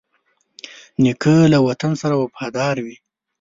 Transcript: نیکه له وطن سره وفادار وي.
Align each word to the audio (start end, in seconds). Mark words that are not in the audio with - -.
نیکه 1.03 1.35
له 1.51 1.59
وطن 1.67 1.91
سره 2.01 2.15
وفادار 2.21 2.75
وي. 2.85 2.95